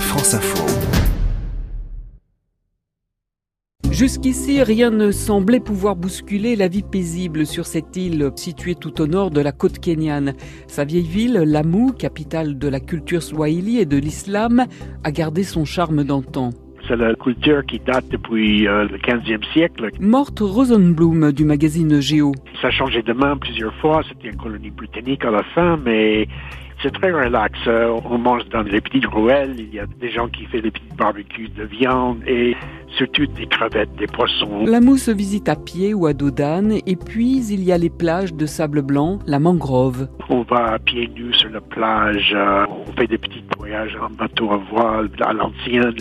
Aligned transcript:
France 0.00 0.34
Info. 0.34 0.64
Jusqu'ici, 3.90 4.62
rien 4.62 4.90
ne 4.90 5.10
semblait 5.10 5.60
pouvoir 5.60 5.96
bousculer 5.96 6.54
la 6.54 6.68
vie 6.68 6.82
paisible 6.82 7.46
sur 7.46 7.66
cette 7.66 7.96
île 7.96 8.30
située 8.36 8.74
tout 8.74 9.00
au 9.00 9.06
nord 9.06 9.30
de 9.30 9.40
la 9.40 9.52
côte 9.52 9.78
kenyane. 9.78 10.34
Sa 10.66 10.84
vieille 10.84 11.08
ville, 11.08 11.42
Lamu, 11.46 11.92
capitale 11.92 12.58
de 12.58 12.68
la 12.68 12.78
culture 12.78 13.22
swahili 13.22 13.78
et 13.78 13.86
de 13.86 13.96
l'islam, 13.96 14.66
a 15.02 15.10
gardé 15.10 15.42
son 15.42 15.64
charme 15.64 16.04
d'antan. 16.04 16.50
C'est 16.86 16.96
la 16.96 17.14
culture 17.14 17.64
qui 17.66 17.80
date 17.80 18.04
depuis 18.10 18.68
euh, 18.68 18.84
le 18.84 18.98
15e 18.98 19.52
siècle. 19.52 19.88
Morte 19.98 20.38
Rosenblum 20.40 21.32
du 21.32 21.44
magazine 21.44 22.00
Géo. 22.00 22.32
Ça 22.62 22.68
a 22.68 22.70
changé 22.70 23.02
de 23.02 23.12
main 23.12 23.36
plusieurs 23.36 23.74
fois. 23.76 24.02
C'était 24.08 24.28
une 24.28 24.36
colonie 24.36 24.70
britannique 24.70 25.24
à 25.24 25.30
la 25.32 25.42
fin, 25.54 25.76
mais 25.78 26.28
c'est 26.86 26.92
très 26.92 27.10
relax. 27.10 27.58
Euh, 27.66 27.98
on 28.04 28.18
mange 28.18 28.48
dans 28.50 28.62
les 28.62 28.80
petites 28.80 29.06
ruelles. 29.06 29.54
Il 29.58 29.74
y 29.74 29.80
a 29.80 29.86
des 29.86 30.10
gens 30.10 30.28
qui 30.28 30.44
font 30.44 30.60
des 30.60 30.70
petits 30.70 30.96
barbecues 30.96 31.48
de 31.48 31.64
viande 31.64 32.18
et 32.26 32.56
surtout 32.96 33.26
des 33.26 33.46
crevettes, 33.46 33.94
des 33.96 34.06
poissons. 34.06 34.64
La 34.66 34.80
mousse 34.80 35.04
se 35.04 35.10
visite 35.10 35.48
à 35.48 35.56
pied 35.56 35.94
ou 35.94 36.06
à 36.06 36.12
dos 36.12 36.30
d'âne 36.30 36.78
et 36.86 36.96
puis 36.96 37.44
il 37.50 37.64
y 37.64 37.72
a 37.72 37.78
les 37.78 37.90
plages 37.90 38.34
de 38.34 38.46
sable 38.46 38.82
blanc, 38.82 39.18
la 39.26 39.40
mangrove. 39.40 40.08
On 40.28 40.42
va 40.42 40.74
à 40.74 40.78
pieds 40.78 41.08
nus 41.08 41.34
sur 41.34 41.50
la 41.50 41.60
plage. 41.60 42.32
euh, 42.34 42.66
on 42.86 42.92
fait 42.92 43.08
des 43.08 43.18
petits 43.18 43.44
voyages 43.58 43.96
en 44.00 44.10
bateau 44.10 44.52
à 44.52 44.58
voile 44.70 45.10
à 45.22 45.32
l'ancienne. 45.32 45.96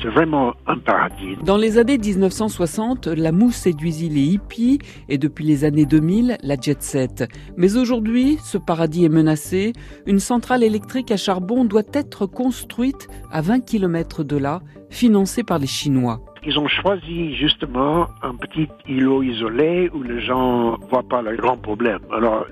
C'est 0.00 0.08
vraiment 0.08 0.54
un 0.66 0.78
paradis. 0.78 1.36
Dans 1.44 1.56
les 1.56 1.78
années 1.78 1.98
1960, 1.98 3.06
la 3.06 3.32
mousse 3.32 3.56
séduisit 3.56 4.08
les 4.08 4.22
hippies 4.22 4.78
et 5.08 5.18
depuis 5.18 5.44
les 5.44 5.64
années 5.64 5.86
2000, 5.86 6.38
la 6.42 6.56
jet 6.60 6.82
set. 6.82 7.24
Mais 7.56 7.76
aujourd'hui, 7.76 8.38
ce 8.42 8.58
paradis 8.58 9.04
est 9.04 9.08
menacé. 9.08 9.72
Une 10.06 10.18
centrale 10.18 10.62
électrique 10.62 11.10
à 11.10 11.16
charbon 11.16 11.64
doit 11.64 11.82
être 11.92 12.26
construite 12.26 13.08
à 13.30 13.42
20 13.42 13.60
km 13.60 14.24
de 14.24 14.36
là, 14.36 14.60
financée 14.90 15.42
par 15.42 15.58
les 15.58 15.66
Chinois. 15.66 16.20
Ils 16.44 16.58
ont 16.58 16.68
choisi 16.68 17.36
justement 17.36 18.08
un 18.22 18.34
petit 18.34 18.68
îlot 18.88 19.22
isolé 19.22 19.90
où 19.94 20.02
les 20.02 20.20
gens 20.20 20.78
ne 20.78 20.86
voient 20.86 21.08
pas 21.08 21.22
le 21.22 21.36
grand 21.36 21.56
problème. 21.56 22.00
Alors, 22.12 22.46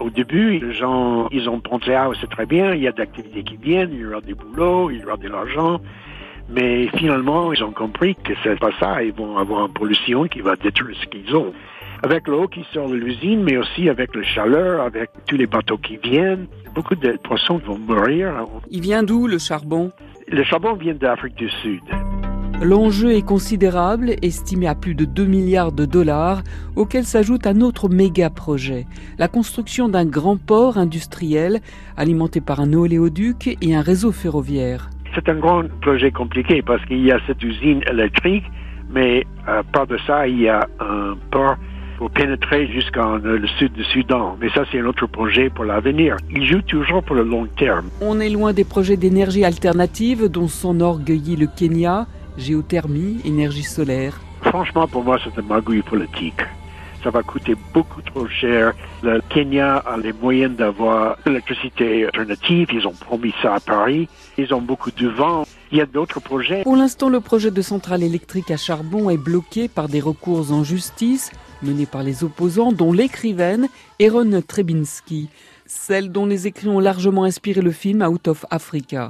au 0.00 0.10
début, 0.10 0.58
les 0.58 0.74
gens, 0.74 1.28
ils 1.30 1.48
ont 1.48 1.60
pensé, 1.60 1.94
ah, 1.94 2.10
c'est 2.20 2.28
très 2.28 2.44
bien, 2.44 2.74
il 2.74 2.82
y 2.82 2.88
a 2.88 2.92
d'activités 2.92 3.42
qui 3.42 3.56
viennent, 3.56 3.90
il 3.92 4.00
y 4.00 4.06
aura 4.06 4.20
des 4.20 4.34
boulots, 4.34 4.90
il 4.90 5.00
y 5.00 5.04
aura 5.04 5.16
de 5.16 5.28
l'argent. 5.28 5.80
Mais 6.48 6.88
finalement, 6.96 7.52
ils 7.52 7.62
ont 7.62 7.72
compris 7.72 8.14
que 8.16 8.32
c'est 8.42 8.58
pas 8.58 8.70
ça. 8.78 9.02
Ils 9.02 9.12
vont 9.12 9.36
avoir 9.38 9.66
une 9.66 9.72
pollution 9.72 10.26
qui 10.28 10.40
va 10.40 10.56
détruire 10.56 10.96
ce 11.00 11.06
qu'ils 11.06 11.34
ont. 11.34 11.52
Avec 12.02 12.26
l'eau 12.26 12.48
qui 12.48 12.64
sort 12.72 12.88
de 12.88 12.94
l'usine, 12.94 13.42
mais 13.44 13.56
aussi 13.56 13.88
avec 13.88 14.14
la 14.14 14.24
chaleur, 14.24 14.82
avec 14.82 15.10
tous 15.26 15.36
les 15.36 15.46
bateaux 15.46 15.78
qui 15.78 15.98
viennent, 15.98 16.46
beaucoup 16.74 16.96
de 16.96 17.16
poissons 17.22 17.58
vont 17.58 17.78
mourir. 17.78 18.44
Il 18.70 18.80
vient 18.80 19.02
d'où 19.02 19.28
le 19.28 19.38
charbon? 19.38 19.92
Le 20.28 20.42
charbon 20.42 20.74
vient 20.74 20.94
d'Afrique 20.94 21.36
du 21.36 21.48
Sud. 21.48 21.82
L'enjeu 22.60 23.12
est 23.12 23.26
considérable, 23.26 24.14
estimé 24.22 24.68
à 24.68 24.76
plus 24.76 24.94
de 24.94 25.04
2 25.04 25.24
milliards 25.24 25.72
de 25.72 25.84
dollars, 25.84 26.42
auquel 26.76 27.04
s'ajoute 27.04 27.46
un 27.46 27.60
autre 27.60 27.88
méga 27.88 28.30
projet, 28.30 28.86
la 29.18 29.26
construction 29.26 29.88
d'un 29.88 30.04
grand 30.04 30.36
port 30.36 30.78
industriel 30.78 31.60
alimenté 31.96 32.40
par 32.40 32.60
un 32.60 32.72
oléoduc 32.72 33.56
et 33.60 33.74
un 33.74 33.80
réseau 33.80 34.12
ferroviaire. 34.12 34.90
C'est 35.14 35.28
un 35.28 35.34
grand 35.34 35.64
projet 35.80 36.10
compliqué 36.10 36.62
parce 36.62 36.84
qu'il 36.86 37.04
y 37.04 37.12
a 37.12 37.18
cette 37.26 37.42
usine 37.42 37.82
électrique, 37.90 38.44
mais 38.90 39.26
euh, 39.48 39.62
par 39.72 39.86
de 39.86 39.98
ça, 40.06 40.26
il 40.26 40.40
y 40.40 40.48
a 40.48 40.66
un 40.80 41.16
port 41.30 41.56
pour 41.98 42.10
pénétrer 42.10 42.66
jusqu'en 42.68 43.18
euh, 43.18 43.38
le 43.38 43.46
sud 43.58 43.72
du 43.74 43.84
Soudan. 43.84 44.36
Mais 44.40 44.48
ça, 44.50 44.64
c'est 44.70 44.80
un 44.80 44.86
autre 44.86 45.06
projet 45.06 45.50
pour 45.50 45.64
l'avenir. 45.64 46.16
Il 46.30 46.44
joue 46.46 46.62
toujours 46.62 47.02
pour 47.02 47.16
le 47.16 47.24
long 47.24 47.46
terme. 47.58 47.88
On 48.00 48.20
est 48.20 48.30
loin 48.30 48.52
des 48.52 48.64
projets 48.64 48.96
d'énergie 48.96 49.44
alternative 49.44 50.28
dont 50.28 50.48
s'enorgueillit 50.48 51.36
le 51.36 51.46
Kenya, 51.46 52.06
géothermie, 52.38 53.20
énergie 53.24 53.62
solaire. 53.62 54.20
Franchement, 54.42 54.88
pour 54.88 55.04
moi, 55.04 55.18
c'est 55.22 55.38
un 55.38 55.46
magouille 55.46 55.82
politique. 55.82 56.40
Ça 57.02 57.10
va 57.10 57.22
coûter 57.22 57.54
beaucoup 57.74 58.00
trop 58.02 58.28
cher. 58.28 58.74
Le 59.02 59.20
Kenya 59.28 59.76
a 59.78 59.96
les 59.96 60.12
moyens 60.12 60.56
d'avoir 60.56 61.16
l'électricité 61.26 62.06
alternative. 62.06 62.68
Ils 62.72 62.86
ont 62.86 62.92
promis 62.92 63.34
ça 63.42 63.54
à 63.54 63.60
Paris. 63.60 64.08
Ils 64.38 64.54
ont 64.54 64.62
beaucoup 64.62 64.90
de 64.92 65.08
vent. 65.08 65.44
Il 65.72 65.78
y 65.78 65.80
a 65.80 65.86
d'autres 65.86 66.20
projets. 66.20 66.62
Pour 66.62 66.76
l'instant, 66.76 67.08
le 67.08 67.20
projet 67.20 67.50
de 67.50 67.62
centrale 67.62 68.02
électrique 68.02 68.50
à 68.50 68.56
charbon 68.56 69.10
est 69.10 69.16
bloqué 69.16 69.68
par 69.68 69.88
des 69.88 70.00
recours 70.00 70.52
en 70.52 70.62
justice 70.62 71.32
menés 71.62 71.86
par 71.86 72.02
les 72.02 72.24
opposants, 72.24 72.72
dont 72.72 72.92
l'écrivaine 72.92 73.68
Eron 73.98 74.40
Trebinski, 74.46 75.28
celle 75.66 76.10
dont 76.10 76.26
les 76.26 76.46
écrits 76.46 76.68
ont 76.68 76.80
largement 76.80 77.24
inspiré 77.24 77.60
le 77.62 77.70
film 77.70 78.02
Out 78.02 78.28
of 78.28 78.44
Africa. 78.50 79.00